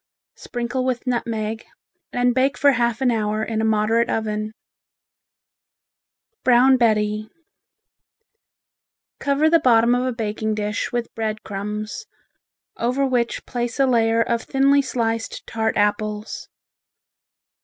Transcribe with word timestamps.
Sprinkle 0.35 0.83
with 0.83 1.05
nutmeg, 1.05 1.63
and 2.11 2.33
bake 2.33 2.57
for 2.57 2.71
half 2.71 3.01
an 3.01 3.11
hour 3.11 3.43
in 3.43 3.61
a 3.61 3.63
moderate 3.63 4.09
oven. 4.09 4.51
Brown 6.43 6.75
Betty 6.75 7.29
Cover 9.19 9.47
the 9.47 9.59
bottom 9.59 9.93
of 9.93 10.07
a 10.07 10.11
baking 10.11 10.55
dish 10.55 10.91
with 10.91 11.13
bread 11.13 11.43
crumbs, 11.43 12.07
over 12.77 13.05
which 13.05 13.45
place 13.45 13.79
a 13.79 13.85
layer 13.85 14.23
of 14.23 14.41
thinly 14.41 14.81
sliced 14.81 15.45
tart 15.45 15.77
apples. 15.77 16.49